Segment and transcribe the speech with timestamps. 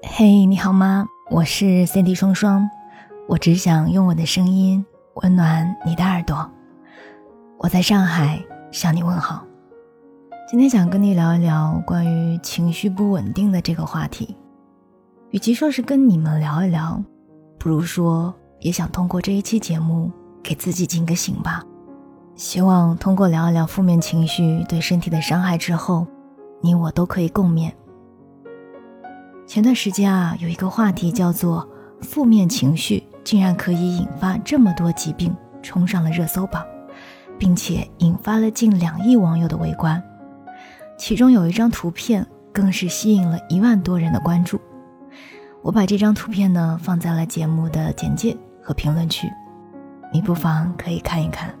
[0.00, 1.08] 嘿，你好吗？
[1.28, 2.70] 我是 Cindy 双双，
[3.26, 6.48] 我只想用我的声音温暖你的耳朵。
[7.58, 8.40] 我在上海
[8.70, 9.44] 向你问好。
[10.48, 14.36] 今天想跟你聊一聊关于情绪不稳定的这个话题。
[15.30, 17.02] 与其说是跟你们聊一聊，
[17.58, 20.12] 不如说也想通过这一期节目
[20.44, 21.64] 给自己警个醒吧。
[22.36, 26.06] 希望通过聊一聊负面情绪对身体的伤害之后，
[26.62, 27.72] 你我都可以共勉。
[29.48, 31.66] 前段时间啊，有一个话题叫做
[32.02, 35.34] “负面情绪竟然可以引发这么多疾病”，
[35.64, 36.62] 冲上了热搜榜，
[37.38, 40.02] 并且引发了近两亿网友的围观。
[40.98, 44.60] 其中有一张图片更是吸引了一万多人的关注。
[45.62, 49.26] 我把这张图片呢放在了节目的简介和评论区，
[50.12, 51.54] 你不妨可以看一看。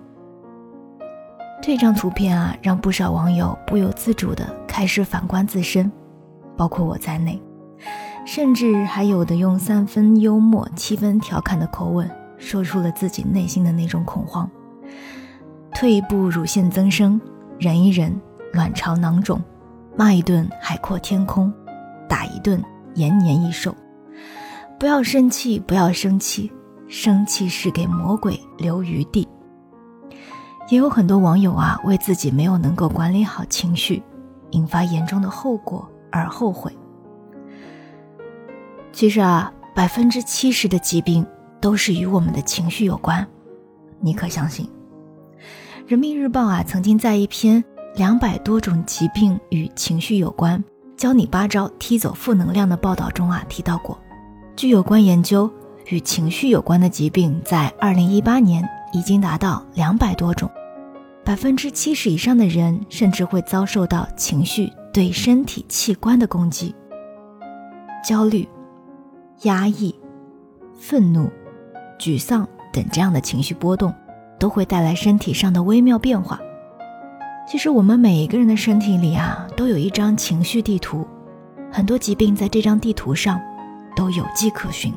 [1.62, 5.90] 这张图片啊，让不少网友不由自主地开始反观自身，
[6.54, 7.40] 包括我在内。
[8.28, 14.46] 甚至还有的用三分幽默、七分调侃的口吻，说出了自己内心的那种恐慌。
[15.74, 17.18] 退一步，乳腺增生；
[17.58, 18.14] 忍一忍，
[18.52, 19.38] 卵巢囊肿；
[19.96, 21.50] 骂一顿，海阔天空；
[22.06, 22.62] 打一顿，
[22.96, 23.74] 延年益寿。
[24.78, 26.52] 不要生气，不要生气，
[26.86, 29.26] 生气是给魔鬼留余地。
[30.68, 34.02] 也有很多网友啊，为自己没有能够管理好情绪，
[34.50, 36.70] 引发严重的后果而后悔。
[38.98, 41.24] 其实啊，百分之七十的疾病
[41.60, 43.24] 都是与我们的情绪有关，
[44.00, 44.68] 你可相信？
[45.86, 50.60] 人民日报啊，曾经在一篇两百多种疾病与情绪有关，
[50.96, 53.96] 教你八招踢走负能量的报道中啊，提到过，
[54.56, 55.48] 据有关研究，
[55.90, 60.50] 与情绪有关的疾病在二零一八年已经达到两百多种，
[61.24, 66.74] 百分之七十以上的人甚至会遭受到情绪对身体器官的攻击，
[68.04, 68.44] 焦虑。
[69.42, 69.94] 压抑、
[70.74, 71.30] 愤怒、
[71.98, 73.94] 沮丧等这样的情绪波动，
[74.38, 76.40] 都会带来身体上的微妙变化。
[77.46, 81.06] 其实我们每一个人的身体里啊，都有一张情绪地图，
[81.70, 83.40] 很多疾病在这张地图上
[83.94, 84.92] 都有迹可循。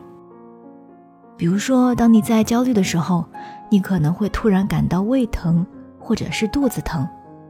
[1.38, 3.24] 比如说，当你在焦虑的时候，
[3.70, 5.66] 你可能会突然感到胃疼
[6.00, 7.08] 或者是肚子疼，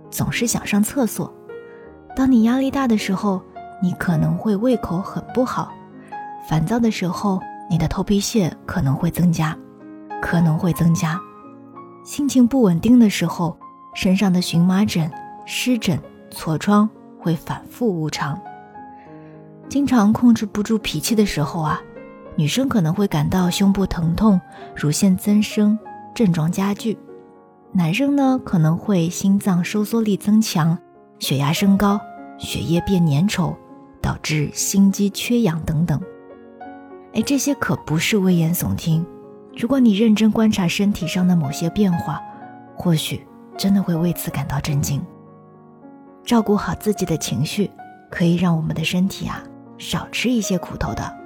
[0.09, 1.25] 总是想上厕所；
[2.15, 3.41] 当你压力大的时候，
[3.81, 5.71] 你可能会胃口很不好。
[6.47, 9.57] 烦躁的时候，你的头皮屑可能会增加，
[10.21, 11.17] 可能会增加；
[12.03, 13.57] 心情不稳定的时候，
[13.93, 15.09] 身上的荨麻疹、
[15.45, 15.99] 湿疹、
[16.31, 18.39] 痤疮会反复无常。
[19.69, 21.79] 经常控制不住脾气的时候啊，
[22.35, 24.41] 女生可能会感到胸部疼痛、
[24.75, 25.77] 乳腺增生
[26.13, 26.97] 症状加剧；
[27.71, 30.77] 男生呢，可能会心脏收缩力增强、
[31.19, 32.01] 血压升高、
[32.37, 33.55] 血液变粘稠，
[34.01, 36.01] 导致心肌缺氧等等。
[37.13, 39.05] 哎，这些可不是危言耸听。
[39.57, 42.21] 如果你认真观察身体上的某些变化，
[42.73, 43.27] 或许
[43.57, 45.01] 真的会为此感到震惊。
[46.23, 47.69] 照顾好自己的情绪，
[48.09, 49.43] 可以让我们的身体啊
[49.77, 51.17] 少吃一些苦头的。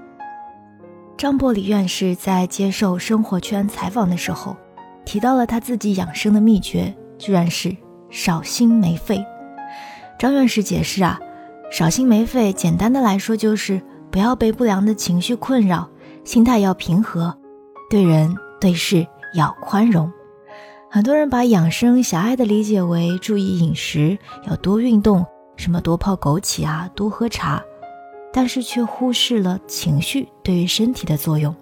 [1.15, 4.57] 张伯礼院士在接受生活圈采访的时候，
[5.05, 7.75] 提到了他自己养生的秘诀，居然是
[8.09, 9.23] 少心没肺。
[10.17, 11.19] 张院士解释啊，
[11.71, 13.79] 少心没肺，简单的来说就是。
[14.15, 15.89] 不要被不良的情绪困扰，
[16.23, 17.37] 心态要平和，
[17.89, 20.09] 对人对事要宽容。
[20.89, 24.17] 很多人把养生狭隘的理解为注意饮食，
[24.47, 25.25] 要多运动，
[25.57, 27.61] 什么多泡枸杞啊，多喝茶，
[28.31, 31.53] 但是却忽视了情绪对于身体的作用。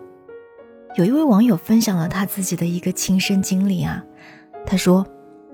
[0.95, 4.03] 有一位网友分享了他自己的一个亲身经历啊，
[4.63, 5.03] 他说，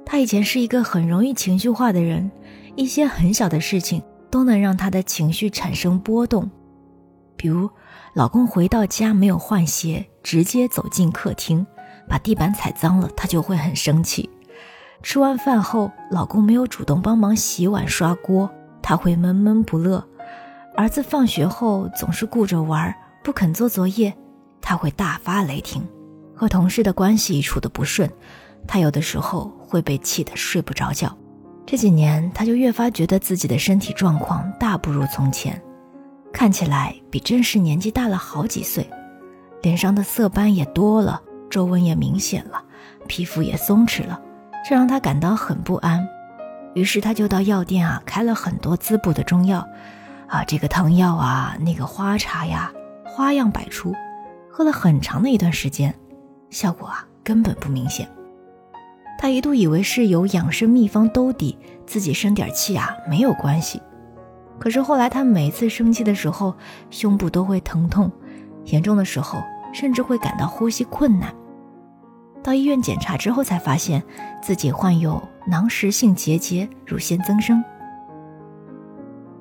[0.05, 2.29] 他以前是一个很容易情绪化的人，
[2.75, 6.51] 一些很小的事情都能让他的情绪产生波动。
[7.39, 7.69] 比如，
[8.13, 11.65] 老公回到家没有换鞋，直接走进客厅，
[12.05, 14.29] 把地板踩脏了，他就会很生气。
[15.01, 18.49] 吃完饭后，老公没有主动帮忙洗碗刷锅，
[18.81, 20.05] 他会闷闷不乐。
[20.75, 22.93] 儿子放学后总是顾着玩，
[23.23, 24.13] 不肯做作业，
[24.59, 25.87] 他会大发雷霆。
[26.35, 28.11] 和同事的关系处得不顺，
[28.67, 31.17] 他有的时候会被气得睡不着觉。
[31.65, 35.61] 这几年，他就越发觉得自己的身体状况大不如从前。
[36.31, 38.89] 看起来比真实年纪大了好几岁，
[39.61, 42.63] 脸上的色斑也多了，皱纹也明显了，
[43.07, 44.21] 皮肤也松弛了，
[44.67, 46.07] 这让他感到很不安。
[46.75, 49.67] 于是他就到药店啊，开了很多滋补的中药，
[50.27, 52.71] 啊，这个汤药啊，那个花茶呀，
[53.03, 53.93] 花样百出。
[54.51, 55.93] 喝了很长的一段时间，
[56.49, 58.07] 效果啊根本不明显。
[59.17, 63.81] 他一度以为是有养生秘方兜底，自己生点气啊没有关系。
[64.59, 66.53] 可是后来他每次生气的时候，
[66.89, 68.11] 胸部都会疼痛，
[68.65, 69.41] 严重的时候
[69.73, 71.33] 甚至会感到呼吸困难。
[72.43, 74.03] 到医院检查之后，才发现
[74.41, 77.63] 自己患有囊实性结节、乳腺增生。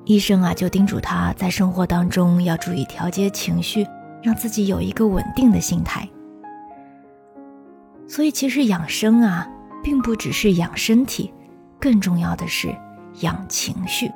[0.05, 3.85] 医生啊，就叮嘱他在生活当中要注意调节情绪，
[4.23, 6.07] 让自己有一个稳定的心态。
[8.07, 9.47] 所以，其实养生啊，
[9.83, 11.31] 并不只是养身体，
[11.79, 12.75] 更重要的是
[13.21, 14.11] 养情绪。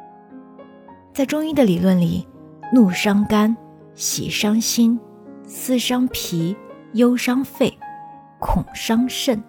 [1.13, 2.27] 在中医的理论里，
[2.73, 3.55] 怒伤肝，
[3.93, 4.99] 喜伤心，
[5.45, 6.57] 思伤脾，
[6.93, 7.71] 忧伤肺，
[8.39, 9.41] 恐伤肾。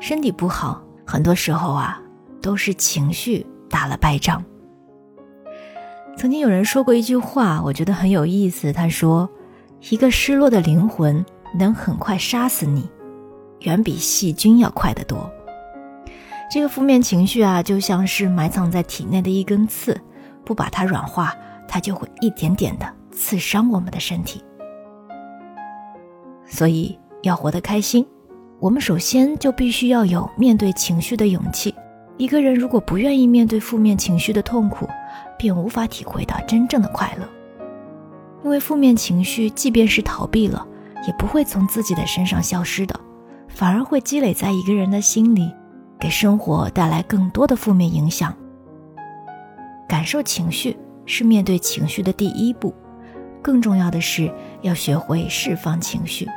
[0.00, 2.02] 身体不好，很多时候啊，
[2.42, 4.44] 都是情绪打了败仗。
[6.16, 8.72] 曾经有人说过一句话，我觉得很有意思。
[8.72, 9.30] 他说
[9.90, 11.24] ：“一个失落的灵魂
[11.56, 12.90] 能很快杀死你，
[13.60, 15.30] 远比细菌要快得多。”
[16.50, 19.96] 这个负面情绪啊，就像是埋藏在体内的一根刺。
[20.44, 21.34] 不把它软化，
[21.68, 24.42] 它就会一点点的刺伤我们的身体。
[26.46, 28.06] 所以要活得开心，
[28.58, 31.74] 我们首先就必须要有面对情绪的勇气。
[32.16, 34.86] 一个人如果不愿意面对负面情绪的痛苦，
[35.38, 37.26] 便无法体会到真正的快乐。
[38.42, 40.66] 因为负面情绪即便是逃避了，
[41.06, 42.98] 也不会从自己的身上消失的，
[43.48, 45.50] 反而会积累在一个人的心里，
[45.98, 48.34] 给生活带来更多的负面影响。
[49.90, 52.72] 感受情绪是面对情绪的第一步，
[53.42, 54.32] 更重要的是
[54.62, 56.28] 要学会释放情绪。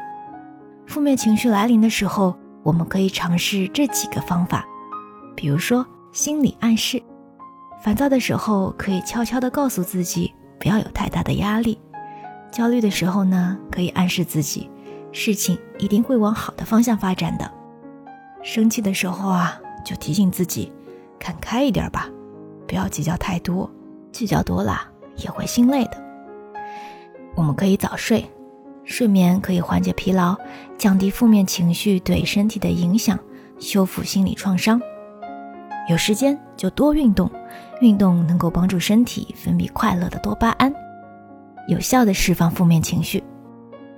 [0.88, 4.66] 负面情绪来临的时候，我们可以尝试这几个方法，
[5.36, 7.00] 比如说心理暗示。
[7.84, 11.78] 烦躁的时候，可以悄悄地告诉自己不要有太大的压力；
[12.52, 14.68] 焦虑的时候呢，可以暗示自己
[15.12, 17.46] 事情一定会往好的方向发展的；
[18.42, 20.74] 生气的时候啊，就提醒自己
[21.20, 22.10] 看开一点吧。
[22.74, 23.70] 不要计较太多，
[24.12, 24.82] 计较多了
[25.18, 26.04] 也会心累的。
[27.36, 28.26] 我们可以早睡，
[28.84, 30.36] 睡眠可以缓解疲劳，
[30.76, 33.20] 降低负面情绪对身体的影响，
[33.60, 34.82] 修复心理创伤。
[35.88, 37.30] 有时间就多运动，
[37.80, 40.74] 运动能够帮助身体分泌快乐的多巴胺，
[41.68, 43.24] 有效的释放负面情绪。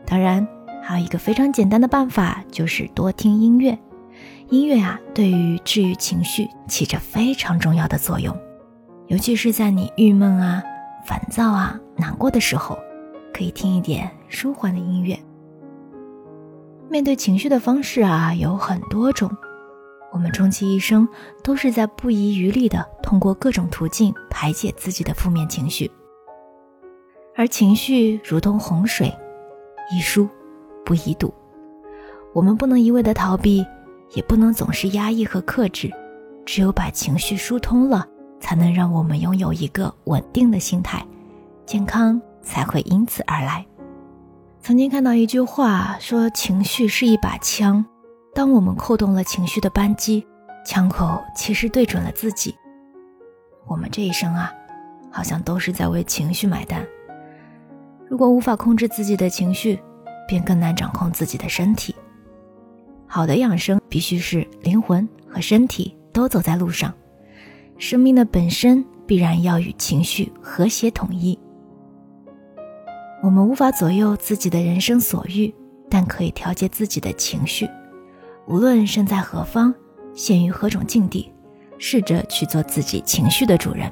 [0.06, 0.46] 当然，
[0.84, 3.80] 还有一个非常简单的办法，就是多听音乐。
[4.50, 8.38] 音乐啊，对于治愈情绪起着非常重要的作用。
[9.08, 10.64] 尤其是在你郁闷啊、
[11.06, 12.78] 烦躁啊、难过的时候，
[13.34, 15.18] 可以听一点舒缓的音乐。
[16.90, 19.30] 面对情绪的方式啊有很多种，
[20.12, 21.08] 我们终其一生
[21.44, 25.90] 都是在不遗余力的通过各种途径排解自己的负面情绪。
[27.36, 29.14] 而情绪如同洪水，
[29.92, 30.28] 宜疏
[30.84, 31.34] 不宜堵。
[32.34, 33.66] 我们不能一味的逃避，
[34.14, 35.92] 也不能总是压抑和克制，
[36.46, 38.08] 只有把情绪疏通了。
[38.46, 41.04] 才能让我们拥有一个稳定的心态，
[41.66, 43.66] 健康才会因此而来。
[44.62, 47.84] 曾经看到一句话说：“情绪是一把枪，
[48.36, 50.24] 当我们扣动了情绪的扳机，
[50.64, 52.54] 枪口其实对准了自己。
[53.66, 54.54] 我们这一生啊，
[55.10, 56.86] 好像都是在为情绪买单。
[58.08, 59.80] 如果无法控制自己的情绪，
[60.28, 61.96] 便更难掌控自己的身体。
[63.08, 66.94] 好的养生必须是灵魂和身体都走在路上。”
[67.78, 71.38] 生命的本身必然要与情绪和谐统一。
[73.22, 75.54] 我们无法左右自己的人生所欲，
[75.90, 77.68] 但可以调节自己的情绪。
[78.48, 79.74] 无论身在何方，
[80.14, 81.32] 陷于何种境地，
[81.78, 83.92] 试着去做自己情绪的主人，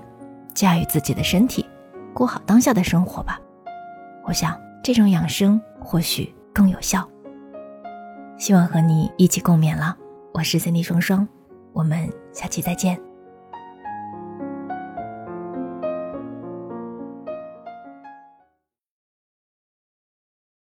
[0.54, 1.66] 驾驭自己的身体，
[2.14, 3.40] 过好当下的生活吧。
[4.26, 7.08] 我想这种养生或许更有效。
[8.38, 9.98] 希望和你一起共勉了。
[10.34, 11.28] 我是三 D 双双，
[11.74, 13.13] 我们下期再见。